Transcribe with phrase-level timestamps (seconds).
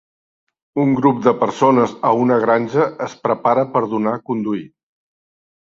[0.83, 4.69] Un grup de persones a una granja es prepara per donar conduir